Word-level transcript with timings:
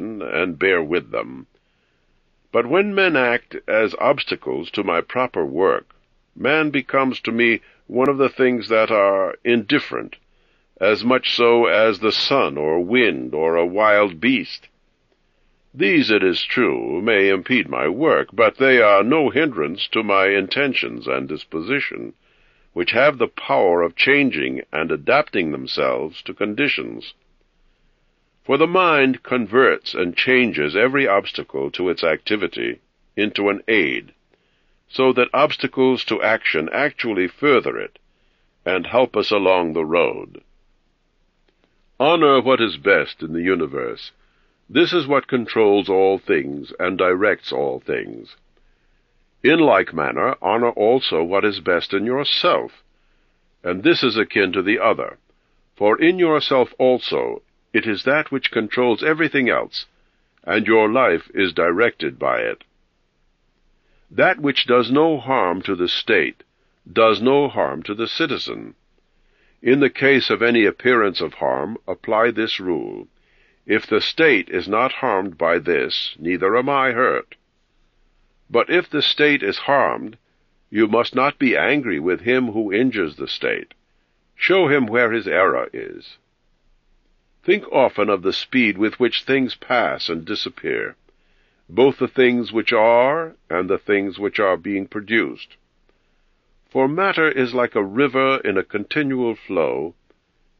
man, 0.00 0.22
and 0.22 0.58
bear 0.58 0.82
with 0.82 1.10
them. 1.10 1.46
But 2.52 2.66
when 2.66 2.94
men 2.94 3.16
act 3.16 3.56
as 3.66 3.94
obstacles 3.98 4.70
to 4.70 4.84
my 4.84 5.00
proper 5.00 5.44
work, 5.44 5.94
man 6.36 6.70
becomes 6.70 7.20
to 7.20 7.32
me 7.32 7.60
one 7.88 8.08
of 8.08 8.18
the 8.18 8.28
things 8.28 8.68
that 8.68 8.90
are 8.90 9.36
indifferent, 9.44 10.16
as 10.80 11.04
much 11.04 11.34
so 11.34 11.66
as 11.66 11.98
the 11.98 12.12
sun 12.12 12.56
or 12.56 12.78
wind 12.80 13.34
or 13.34 13.56
a 13.56 13.66
wild 13.66 14.20
beast. 14.20 14.68
These, 15.74 16.10
it 16.10 16.22
is 16.22 16.42
true, 16.44 17.02
may 17.02 17.28
impede 17.28 17.68
my 17.68 17.88
work, 17.88 18.28
but 18.32 18.56
they 18.56 18.80
are 18.80 19.02
no 19.02 19.30
hindrance 19.30 19.86
to 19.88 20.02
my 20.02 20.28
intentions 20.28 21.06
and 21.06 21.28
disposition, 21.28 22.14
which 22.72 22.92
have 22.92 23.18
the 23.18 23.28
power 23.28 23.82
of 23.82 23.96
changing 23.96 24.62
and 24.72 24.90
adapting 24.90 25.50
themselves 25.50 26.22
to 26.22 26.32
conditions. 26.32 27.14
For 28.48 28.56
the 28.56 28.66
mind 28.66 29.22
converts 29.22 29.92
and 29.92 30.16
changes 30.16 30.74
every 30.74 31.06
obstacle 31.06 31.70
to 31.72 31.90
its 31.90 32.02
activity 32.02 32.80
into 33.14 33.50
an 33.50 33.60
aid, 33.68 34.14
so 34.88 35.12
that 35.12 35.28
obstacles 35.34 36.02
to 36.04 36.22
action 36.22 36.70
actually 36.72 37.28
further 37.28 37.78
it 37.78 37.98
and 38.64 38.86
help 38.86 39.18
us 39.18 39.30
along 39.30 39.74
the 39.74 39.84
road. 39.84 40.40
Honor 42.00 42.40
what 42.40 42.62
is 42.62 42.78
best 42.78 43.22
in 43.22 43.34
the 43.34 43.42
universe. 43.42 44.12
This 44.66 44.94
is 44.94 45.06
what 45.06 45.28
controls 45.28 45.90
all 45.90 46.16
things 46.16 46.72
and 46.78 46.96
directs 46.96 47.52
all 47.52 47.80
things. 47.80 48.34
In 49.44 49.58
like 49.58 49.92
manner, 49.92 50.36
honor 50.40 50.70
also 50.70 51.22
what 51.22 51.44
is 51.44 51.60
best 51.60 51.92
in 51.92 52.06
yourself, 52.06 52.82
and 53.62 53.82
this 53.82 54.02
is 54.02 54.16
akin 54.16 54.52
to 54.52 54.62
the 54.62 54.78
other. 54.78 55.18
For 55.76 56.00
in 56.00 56.18
yourself 56.18 56.72
also 56.78 57.42
it 57.78 57.86
is 57.86 58.02
that 58.02 58.32
which 58.32 58.50
controls 58.50 59.04
everything 59.04 59.48
else, 59.48 59.86
and 60.42 60.66
your 60.66 60.90
life 60.90 61.30
is 61.32 61.52
directed 61.52 62.18
by 62.18 62.40
it. 62.40 62.64
That 64.10 64.40
which 64.40 64.66
does 64.66 64.90
no 64.90 65.18
harm 65.18 65.62
to 65.62 65.76
the 65.76 65.88
state 65.88 66.42
does 66.92 67.22
no 67.22 67.48
harm 67.48 67.84
to 67.84 67.94
the 67.94 68.08
citizen. 68.08 68.74
In 69.62 69.78
the 69.78 69.90
case 69.90 70.28
of 70.28 70.42
any 70.42 70.64
appearance 70.64 71.20
of 71.20 71.34
harm, 71.34 71.78
apply 71.86 72.32
this 72.32 72.58
rule. 72.58 73.06
If 73.64 73.86
the 73.86 74.00
state 74.00 74.48
is 74.48 74.66
not 74.66 74.94
harmed 74.94 75.38
by 75.38 75.60
this, 75.60 76.16
neither 76.18 76.56
am 76.56 76.68
I 76.68 76.90
hurt. 76.90 77.36
But 78.50 78.70
if 78.70 78.90
the 78.90 79.02
state 79.02 79.44
is 79.44 79.58
harmed, 79.70 80.18
you 80.68 80.88
must 80.88 81.14
not 81.14 81.38
be 81.38 81.56
angry 81.56 82.00
with 82.00 82.22
him 82.22 82.48
who 82.48 82.72
injures 82.72 83.14
the 83.14 83.28
state. 83.28 83.74
Show 84.34 84.66
him 84.66 84.86
where 84.86 85.12
his 85.12 85.28
error 85.28 85.68
is. 85.72 86.18
Think 87.48 87.72
often 87.72 88.10
of 88.10 88.20
the 88.20 88.34
speed 88.34 88.76
with 88.76 89.00
which 89.00 89.22
things 89.22 89.54
pass 89.54 90.10
and 90.10 90.22
disappear, 90.26 90.96
both 91.66 91.96
the 91.96 92.06
things 92.06 92.52
which 92.52 92.74
are 92.74 93.36
and 93.48 93.70
the 93.70 93.78
things 93.78 94.18
which 94.18 94.38
are 94.38 94.58
being 94.58 94.86
produced. 94.86 95.56
For 96.68 96.86
matter 96.86 97.26
is 97.26 97.54
like 97.54 97.74
a 97.74 97.82
river 97.82 98.36
in 98.44 98.58
a 98.58 98.62
continual 98.62 99.34
flow, 99.34 99.94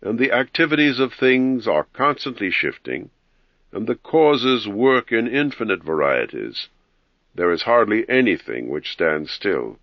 and 0.00 0.18
the 0.18 0.32
activities 0.32 0.98
of 0.98 1.12
things 1.12 1.68
are 1.68 1.88
constantly 1.92 2.50
shifting, 2.50 3.10
and 3.70 3.86
the 3.86 3.96
causes 3.96 4.66
work 4.66 5.12
in 5.12 5.28
infinite 5.28 5.84
varieties. 5.84 6.70
There 7.34 7.52
is 7.52 7.64
hardly 7.64 8.08
anything 8.08 8.70
which 8.70 8.92
stands 8.92 9.30
still. 9.30 9.78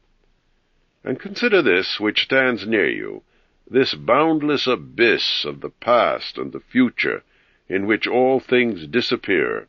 And 1.04 1.20
consider 1.20 1.62
this 1.62 2.00
which 2.00 2.24
stands 2.24 2.66
near 2.66 2.90
you, 2.90 3.22
this 3.68 3.94
boundless 3.96 4.68
abyss 4.68 5.44
of 5.46 5.62
the 5.62 5.70
past 5.70 6.38
and 6.38 6.52
the 6.52 6.60
future, 6.60 7.24
in 7.68 7.88
which 7.88 8.08
all 8.08 8.40
things 8.40 8.86
disappear. 8.88 9.68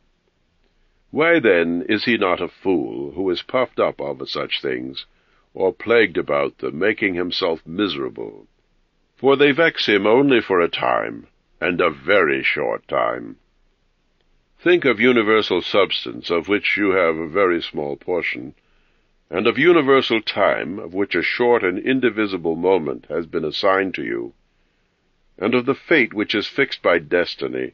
Why 1.09 1.39
then 1.39 1.85
is 1.89 2.05
he 2.05 2.17
not 2.17 2.41
a 2.41 2.47
fool 2.47 3.11
who 3.11 3.29
is 3.29 3.41
puffed 3.41 3.79
up 3.79 3.99
over 3.99 4.25
such 4.25 4.61
things, 4.61 5.05
or 5.53 5.73
plagued 5.73 6.17
about 6.17 6.59
them, 6.59 6.77
making 6.77 7.15
himself 7.15 7.65
miserable? 7.65 8.47
For 9.15 9.35
they 9.35 9.51
vex 9.51 9.87
him 9.87 10.05
only 10.05 10.41
for 10.41 10.61
a 10.61 10.67
time, 10.67 11.27
and 11.59 11.81
a 11.81 11.89
very 11.89 12.43
short 12.43 12.87
time. 12.87 13.37
Think 14.59 14.85
of 14.85 14.99
universal 14.99 15.61
substance, 15.61 16.29
of 16.29 16.47
which 16.47 16.77
you 16.77 16.91
have 16.91 17.17
a 17.17 17.27
very 17.27 17.61
small 17.61 17.95
portion, 17.95 18.53
and 19.29 19.45
of 19.45 19.57
universal 19.57 20.21
time, 20.21 20.79
of 20.79 20.93
which 20.93 21.13
a 21.13 21.21
short 21.21 21.63
and 21.63 21.77
indivisible 21.79 22.55
moment 22.55 23.05
has 23.09 23.25
been 23.25 23.43
assigned 23.43 23.93
to 23.93 24.03
you, 24.03 24.33
and 25.37 25.53
of 25.53 25.65
the 25.65 25.75
fate 25.75 26.13
which 26.13 26.33
is 26.33 26.47
fixed 26.47 26.81
by 26.81 26.97
destiny, 26.97 27.73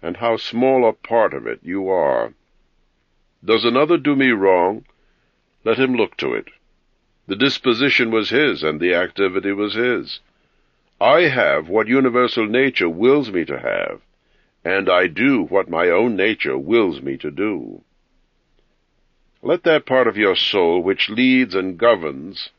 and 0.00 0.18
how 0.18 0.36
small 0.36 0.88
a 0.88 0.92
part 0.92 1.34
of 1.34 1.46
it 1.46 1.58
you 1.62 1.88
are. 1.88 2.32
Does 3.44 3.64
another 3.64 3.98
do 3.98 4.14
me 4.14 4.30
wrong? 4.30 4.84
Let 5.64 5.78
him 5.78 5.94
look 5.94 6.16
to 6.18 6.34
it. 6.34 6.48
The 7.26 7.36
disposition 7.36 8.10
was 8.10 8.30
his, 8.30 8.62
and 8.62 8.80
the 8.80 8.94
activity 8.94 9.52
was 9.52 9.74
his. 9.74 10.20
I 11.00 11.22
have 11.22 11.68
what 11.68 11.88
universal 11.88 12.46
nature 12.46 12.88
wills 12.88 13.30
me 13.30 13.44
to 13.44 13.58
have, 13.58 14.00
and 14.64 14.88
I 14.88 15.08
do 15.08 15.42
what 15.42 15.68
my 15.68 15.88
own 15.90 16.16
nature 16.16 16.56
wills 16.56 17.02
me 17.02 17.16
to 17.18 17.30
do. 17.30 17.82
Let 19.40 19.62
that 19.62 19.86
part 19.86 20.08
of 20.08 20.16
your 20.16 20.34
soul 20.34 20.82
which 20.82 21.08
leads 21.08 21.54
and 21.54 21.78
governs 21.78 22.50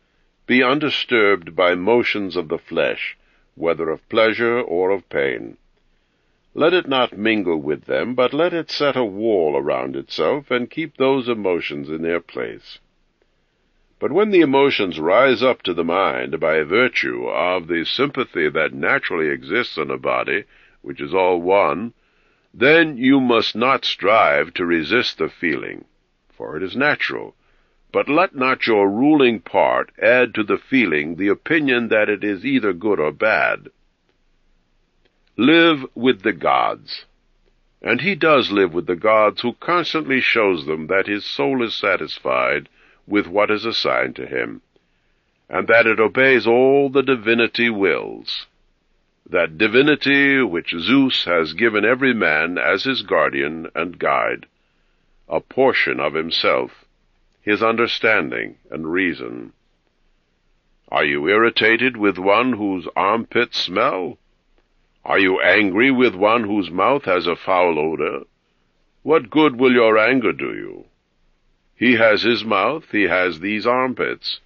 be 0.48 0.64
undisturbed 0.64 1.54
by 1.54 1.76
motions 1.76 2.38
of 2.38 2.48
the 2.48 2.58
flesh, 2.58 3.18
whether 3.56 3.90
of 3.90 4.08
pleasure 4.08 4.62
or 4.62 4.90
of 4.92 5.10
pain. 5.10 5.58
Let 6.54 6.74
it 6.74 6.88
not 6.88 7.18
mingle 7.18 7.62
with 7.62 7.84
them, 7.84 8.16
but 8.16 8.34
let 8.34 8.54
it 8.54 8.72
set 8.72 8.96
a 8.96 9.04
wall 9.04 9.58
around 9.58 9.98
itself 9.98 10.50
and 10.50 10.70
keep 10.70 10.96
those 10.96 11.28
emotions 11.28 11.90
in 11.90 12.02
their 12.02 12.22
place. 12.22 12.80
But 14.00 14.14
when 14.14 14.32
the 14.32 14.40
emotions 14.40 15.02
rise 15.02 15.44
up 15.44 15.62
to 15.64 15.74
the 15.74 15.84
mind 15.84 16.40
by 16.40 16.64
virtue 16.64 17.28
of 17.28 17.68
the 17.68 17.84
sympathy 17.84 18.48
that 18.48 18.74
naturally 18.74 19.28
exists 19.28 19.76
in 19.76 19.92
a 19.92 19.98
body, 19.98 20.46
which 20.82 21.02
is 21.02 21.14
all 21.14 21.42
one, 21.42 21.94
then 22.54 22.98
you 22.98 23.20
must 23.20 23.54
not 23.54 23.84
strive 23.84 24.54
to 24.54 24.66
resist 24.66 25.18
the 25.18 25.28
feeling 25.28 25.84
for 26.40 26.56
it 26.56 26.64
is 26.64 26.76
natural. 26.76 27.36
But 27.92 28.08
let 28.08 28.34
not 28.34 28.66
your 28.66 28.90
ruling 28.90 29.42
part 29.42 29.92
add 30.02 30.34
to 30.36 30.44
the 30.44 30.58
feeling 30.58 31.16
the 31.16 31.28
opinion 31.28 31.90
that 31.90 32.08
it 32.08 32.24
is 32.24 32.46
either 32.46 32.72
good 32.72 32.98
or 32.98 33.12
bad. 33.12 33.68
Live 35.36 35.86
with 35.96 36.22
the 36.22 36.32
gods. 36.32 37.06
And 37.82 38.00
he 38.00 38.16
does 38.16 38.52
live 38.52 38.74
with 38.74 38.88
the 38.88 38.96
gods 38.96 39.42
who 39.42 39.54
constantly 39.60 40.22
shows 40.22 40.66
them 40.66 40.88
that 40.88 41.08
his 41.08 41.26
soul 41.26 41.62
is 41.62 41.76
satisfied 41.76 42.70
with 43.06 43.28
what 43.28 43.52
is 43.52 43.66
assigned 43.66 44.16
to 44.16 44.26
him, 44.26 44.62
and 45.50 45.68
that 45.68 45.88
it 45.88 46.00
obeys 46.00 46.48
all 46.48 46.90
the 46.90 47.04
divinity 47.04 47.70
wills. 47.70 48.46
That 49.30 49.58
divinity 49.58 50.42
which 50.42 50.74
Zeus 50.78 51.26
has 51.26 51.54
given 51.54 51.84
every 51.84 52.14
man 52.14 52.58
as 52.58 52.84
his 52.84 53.02
guardian 53.02 53.68
and 53.76 54.00
guide 54.00 54.46
a 55.30 55.40
portion 55.40 56.00
of 56.00 56.14
himself, 56.14 56.86
his 57.42 57.62
understanding 57.62 58.56
and 58.72 58.92
reason. 58.92 59.54
Are 60.90 61.06
you 61.06 61.28
irritated 61.28 61.96
with 61.96 62.18
one 62.18 62.54
whose 62.54 62.88
armpits 62.96 63.60
smell? 63.60 64.18
Are 65.06 65.20
you 65.20 65.40
angry 65.40 65.92
with 65.92 66.16
one 66.16 66.44
whose 66.44 66.72
mouth 66.72 67.06
has 67.06 67.28
a 67.28 67.36
foul 67.36 67.78
odor? 67.78 68.26
What 69.04 69.30
good 69.30 69.60
will 69.60 69.72
your 69.72 69.98
anger 69.98 70.34
do 70.34 70.54
you? 70.54 70.86
He 71.76 71.94
has 71.94 72.24
his 72.24 72.44
mouth, 72.44 72.92
he 72.92 73.04
has 73.04 73.40
these 73.40 73.66
armpits. 73.66 74.40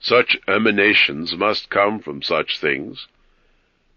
Such 0.00 0.36
emanations 0.46 1.34
must 1.36 1.70
come 1.70 2.00
from 2.00 2.20
such 2.20 2.60
things, 2.60 3.06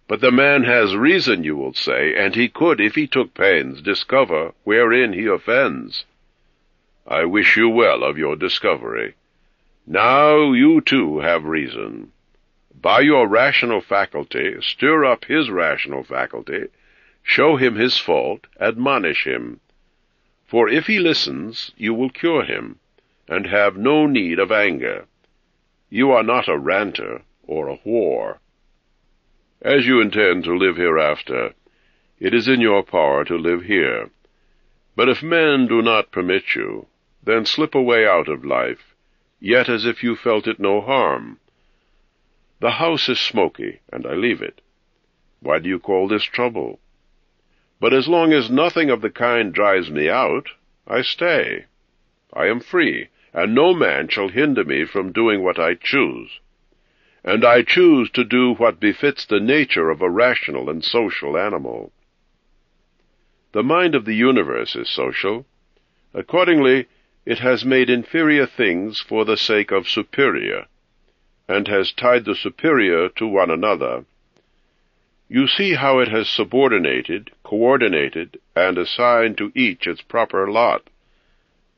but 0.07 0.21
the 0.21 0.31
man 0.31 0.63
has 0.63 0.95
reason, 0.95 1.43
you 1.43 1.55
will 1.55 1.73
say, 1.73 2.15
and 2.15 2.33
he 2.33 2.47
could, 2.47 2.79
if 2.79 2.95
he 2.95 3.07
took 3.07 3.33
pains, 3.33 3.81
discover 3.81 4.53
wherein 4.63 5.11
he 5.11 5.25
offends. 5.25 6.05
I 7.05 7.25
wish 7.25 7.57
you 7.57 7.69
well 7.69 8.03
of 8.03 8.17
your 8.17 8.35
discovery. 8.35 9.15
Now 9.85 10.53
you 10.53 10.81
too 10.81 11.19
have 11.19 11.43
reason. 11.43 12.11
By 12.81 13.01
your 13.01 13.27
rational 13.27 13.81
faculty, 13.81 14.55
stir 14.61 15.03
up 15.03 15.25
his 15.25 15.49
rational 15.49 16.03
faculty, 16.03 16.67
show 17.23 17.57
him 17.57 17.75
his 17.75 17.97
fault, 17.97 18.47
admonish 18.59 19.25
him. 19.25 19.59
For 20.45 20.69
if 20.69 20.87
he 20.87 20.99
listens, 20.99 21.71
you 21.75 21.93
will 21.93 22.09
cure 22.09 22.43
him, 22.43 22.79
and 23.27 23.47
have 23.47 23.75
no 23.75 24.05
need 24.05 24.39
of 24.39 24.51
anger. 24.51 25.05
You 25.89 26.11
are 26.11 26.23
not 26.23 26.47
a 26.47 26.57
ranter 26.57 27.23
or 27.45 27.67
a 27.67 27.77
whore. 27.77 28.37
As 29.61 29.87
you 29.87 29.99
intend 29.99 30.43
to 30.43 30.55
live 30.55 30.77
hereafter, 30.77 31.53
it 32.19 32.33
is 32.33 32.47
in 32.47 32.61
your 32.61 32.83
power 32.83 33.25
to 33.25 33.35
live 33.35 33.63
here. 33.63 34.11
But 34.95 35.09
if 35.09 35.23
men 35.23 35.67
do 35.67 35.81
not 35.81 36.11
permit 36.11 36.55
you, 36.55 36.87
then 37.23 37.45
slip 37.45 37.73
away 37.73 38.05
out 38.07 38.27
of 38.27 38.45
life, 38.45 38.95
yet 39.39 39.67
as 39.67 39.85
if 39.85 40.03
you 40.03 40.15
felt 40.15 40.47
it 40.47 40.59
no 40.59 40.81
harm. 40.81 41.39
The 42.59 42.71
house 42.71 43.09
is 43.09 43.19
smoky, 43.19 43.79
and 43.91 44.05
I 44.05 44.13
leave 44.13 44.41
it. 44.41 44.61
Why 45.39 45.59
do 45.59 45.69
you 45.69 45.79
call 45.79 46.07
this 46.07 46.23
trouble? 46.23 46.79
But 47.79 47.93
as 47.93 48.07
long 48.07 48.33
as 48.33 48.49
nothing 48.49 48.89
of 48.89 49.01
the 49.01 49.09
kind 49.11 49.53
drives 49.53 49.91
me 49.91 50.09
out, 50.09 50.49
I 50.87 51.01
stay. 51.01 51.65
I 52.33 52.45
am 52.45 52.59
free, 52.59 53.09
and 53.33 53.53
no 53.53 53.73
man 53.73 54.07
shall 54.07 54.29
hinder 54.29 54.63
me 54.63 54.85
from 54.85 55.11
doing 55.11 55.43
what 55.43 55.59
I 55.59 55.73
choose. 55.75 56.39
And 57.23 57.43
I 57.43 57.61
choose 57.61 58.09
to 58.11 58.23
do 58.23 58.53
what 58.53 58.79
befits 58.79 59.25
the 59.25 59.39
nature 59.39 59.89
of 59.89 60.01
a 60.01 60.09
rational 60.09 60.69
and 60.69 60.83
social 60.83 61.37
animal. 61.37 61.91
The 63.53 63.63
mind 63.63 63.95
of 63.95 64.05
the 64.05 64.15
universe 64.15 64.75
is 64.75 64.89
social. 64.89 65.45
Accordingly, 66.13 66.87
it 67.25 67.39
has 67.39 67.65
made 67.65 67.89
inferior 67.89 68.45
things 68.45 68.99
for 68.99 69.25
the 69.25 69.37
sake 69.37 69.71
of 69.71 69.87
superior, 69.87 70.67
and 71.47 71.67
has 71.67 71.91
tied 71.91 72.25
the 72.25 72.35
superior 72.35 73.09
to 73.09 73.27
one 73.27 73.51
another. 73.51 74.05
You 75.27 75.47
see 75.47 75.73
how 75.73 75.99
it 75.99 76.07
has 76.07 76.29
subordinated, 76.29 77.31
coordinated, 77.43 78.39
and 78.55 78.77
assigned 78.77 79.37
to 79.39 79.51
each 79.55 79.87
its 79.87 80.01
proper 80.01 80.49
lot, 80.49 80.89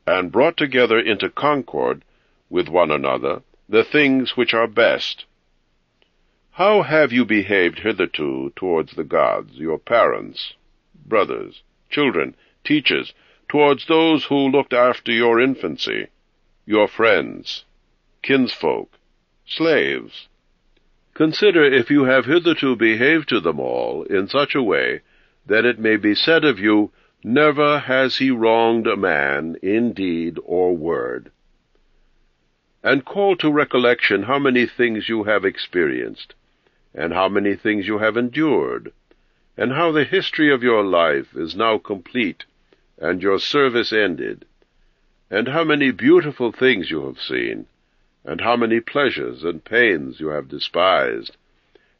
and 0.05 0.31
brought 0.31 0.57
together 0.57 0.99
into 0.99 1.29
concord 1.29 2.03
with 2.49 2.67
one 2.67 2.91
another 2.91 3.41
the 3.69 3.83
things 3.83 4.35
which 4.35 4.53
are 4.53 4.67
best. 4.67 5.25
How 6.51 6.81
have 6.81 7.11
you 7.13 7.23
behaved 7.23 7.79
hitherto 7.79 8.51
towards 8.55 8.93
the 8.93 9.03
gods, 9.03 9.57
your 9.57 9.77
parents, 9.77 10.55
brothers, 11.05 11.61
children, 11.89 12.35
teachers, 12.63 13.13
towards 13.47 13.85
those 13.85 14.25
who 14.25 14.49
looked 14.49 14.73
after 14.73 15.11
your 15.11 15.39
infancy, 15.39 16.07
your 16.65 16.87
friends, 16.87 17.63
kinsfolk, 18.23 18.91
slaves. 19.45 20.27
Consider 21.13 21.63
if 21.63 21.89
you 21.89 22.05
have 22.05 22.25
hitherto 22.25 22.75
behaved 22.75 23.29
to 23.29 23.39
them 23.39 23.59
all 23.59 24.03
in 24.03 24.27
such 24.27 24.55
a 24.55 24.63
way 24.63 25.01
that 25.45 25.65
it 25.65 25.79
may 25.79 25.95
be 25.95 26.15
said 26.15 26.43
of 26.43 26.59
you, 26.59 26.91
Never 27.23 27.79
has 27.79 28.17
he 28.17 28.31
wronged 28.31 28.87
a 28.87 28.95
man 28.95 29.57
in 29.61 29.93
deed 29.93 30.37
or 30.45 30.75
word. 30.75 31.31
And 32.81 33.03
call 33.03 33.35
to 33.37 33.51
recollection 33.51 34.23
how 34.23 34.39
many 34.39 34.65
things 34.65 35.09
you 35.09 35.25
have 35.25 35.43
experienced, 35.43 36.33
and 36.93 37.13
how 37.13 37.27
many 37.27 37.55
things 37.55 37.87
you 37.87 37.97
have 37.97 38.15
endured, 38.15 38.93
and 39.57 39.73
how 39.73 39.91
the 39.91 40.05
history 40.05 40.53
of 40.53 40.63
your 40.63 40.83
life 40.83 41.35
is 41.35 41.55
now 41.55 41.77
complete, 41.77 42.45
and 42.97 43.21
your 43.21 43.37
service 43.37 43.91
ended, 43.91 44.45
and 45.29 45.49
how 45.49 45.65
many 45.65 45.91
beautiful 45.91 46.53
things 46.53 46.89
you 46.89 47.05
have 47.05 47.19
seen, 47.19 47.65
and 48.23 48.39
how 48.39 48.55
many 48.55 48.79
pleasures 48.79 49.43
and 49.43 49.65
pains 49.65 50.21
you 50.21 50.27
have 50.27 50.47
despised, 50.47 51.35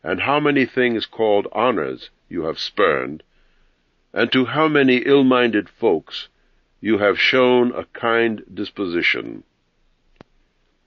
and 0.01 0.21
how 0.21 0.39
many 0.39 0.65
things 0.65 1.05
called 1.05 1.47
honors 1.51 2.09
you 2.29 2.43
have 2.43 2.57
spurned, 2.57 3.21
and 4.13 4.31
to 4.31 4.45
how 4.45 4.67
many 4.67 4.97
ill-minded 4.99 5.67
folks 5.69 6.29
you 6.79 6.97
have 6.99 7.19
shown 7.19 7.73
a 7.73 7.83
kind 7.85 8.43
disposition. 8.53 9.43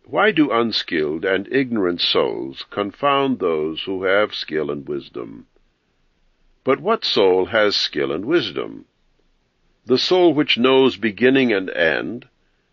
Why 0.04 0.32
do 0.32 0.50
unskilled 0.50 1.25
and 1.25 1.46
ignorant 1.52 2.00
souls 2.00 2.64
confound 2.70 3.38
those 3.38 3.84
who 3.84 4.02
have 4.02 4.34
skill 4.34 4.70
and 4.70 4.87
wisdom? 4.87 5.46
But 6.64 6.81
what 6.81 7.04
soul 7.04 7.46
has 7.46 7.76
skill 7.76 8.10
and 8.12 8.25
wisdom? 8.25 8.87
The 9.87 9.99
soul 9.99 10.34
which 10.34 10.58
knows 10.58 10.96
beginning 10.96 11.52
and 11.52 11.70
end, 11.70 12.28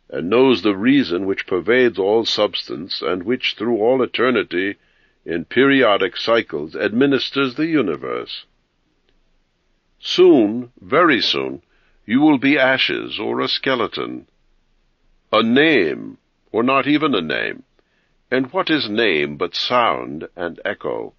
and 0.10 0.30
knows 0.30 0.64
the 0.64 0.76
reason 0.76 1.26
which 1.26 1.46
pervades 1.46 2.00
all 2.00 2.26
substance, 2.26 3.02
and 3.02 3.24
which 3.24 3.56
through 3.56 3.78
all 3.78 4.02
eternity, 4.02 4.78
in 5.26 5.46
periodic 5.46 6.18
cycles, 6.18 6.76
administers 6.76 7.56
the 7.56 7.68
universe. 7.68 8.46
Soon, 10.00 10.72
very 10.82 11.22
soon, 11.22 11.62
you 12.06 12.22
will 12.22 12.40
be 12.40 12.58
ashes 12.58 13.20
or 13.20 13.40
a 13.40 13.48
skeleton, 13.48 14.28
a 15.32 15.44
name, 15.44 16.18
or 16.52 16.64
not 16.64 16.88
even 16.88 17.14
a 17.16 17.22
name. 17.22 17.64
And 18.32 18.52
what 18.54 18.70
is 18.70 18.90
name 18.90 19.38
but 19.38 19.56
sound 19.56 20.28
and 20.36 20.60
echo? 20.64 21.14